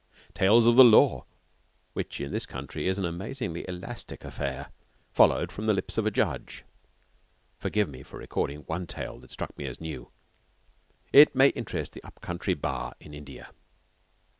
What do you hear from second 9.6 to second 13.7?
as new. It may interest the up country Bar in India.